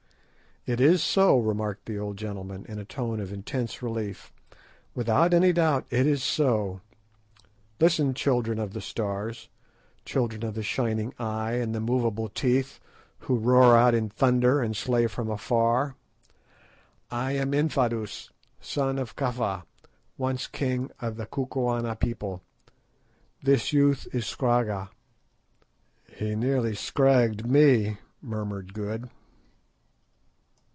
"It 0.67 0.79
is 0.79 1.01
so," 1.01 1.39
remarked 1.39 1.87
the 1.87 1.97
old 1.97 2.17
gentleman, 2.17 2.67
in 2.69 2.77
a 2.77 2.85
tone 2.85 3.19
of 3.19 3.33
intense 3.33 3.81
relief; 3.81 4.31
"without 4.93 5.33
any 5.33 5.51
doubt 5.53 5.87
it 5.89 6.05
is 6.05 6.21
so. 6.21 6.81
Listen, 7.79 8.13
children 8.13 8.59
of 8.59 8.73
the 8.73 8.79
Stars, 8.79 9.49
children 10.05 10.45
of 10.45 10.53
the 10.53 10.61
shining 10.61 11.15
Eye 11.17 11.53
and 11.53 11.73
the 11.73 11.79
movable 11.79 12.29
Teeth, 12.29 12.79
who 13.21 13.39
roar 13.39 13.75
out 13.75 13.95
in 13.95 14.09
thunder, 14.09 14.61
and 14.61 14.77
slay 14.77 15.07
from 15.07 15.31
afar. 15.31 15.95
I 17.09 17.31
am 17.31 17.53
Infadoos, 17.55 18.29
son 18.59 18.99
of 18.99 19.15
Kafa, 19.15 19.63
once 20.15 20.45
king 20.45 20.91
of 20.99 21.17
the 21.17 21.25
Kukuana 21.25 21.95
people. 21.99 22.43
This 23.41 23.73
youth 23.73 24.07
is 24.13 24.25
Scragga." 24.27 24.89
"He 26.15 26.35
nearly 26.35 26.75
scragged 26.75 27.47
me," 27.47 27.97
murmured 28.21 28.75
Good. 28.75 29.09